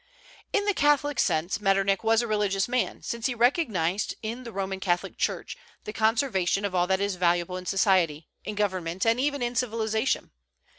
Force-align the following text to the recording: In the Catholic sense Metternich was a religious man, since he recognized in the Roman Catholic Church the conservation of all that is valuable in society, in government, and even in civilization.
In 0.51 0.65
the 0.65 0.73
Catholic 0.73 1.19
sense 1.19 1.61
Metternich 1.61 2.01
was 2.03 2.23
a 2.23 2.27
religious 2.27 2.67
man, 2.67 3.03
since 3.03 3.27
he 3.27 3.35
recognized 3.35 4.15
in 4.23 4.41
the 4.41 4.51
Roman 4.51 4.79
Catholic 4.79 5.15
Church 5.15 5.55
the 5.83 5.93
conservation 5.93 6.65
of 6.65 6.73
all 6.73 6.87
that 6.87 6.99
is 7.01 7.17
valuable 7.17 7.55
in 7.55 7.67
society, 7.67 8.27
in 8.43 8.55
government, 8.55 9.05
and 9.05 9.19
even 9.19 9.43
in 9.43 9.53
civilization. 9.53 10.31